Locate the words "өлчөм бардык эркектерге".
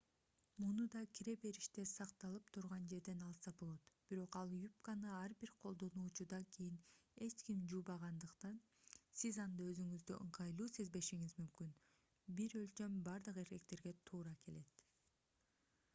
12.63-13.93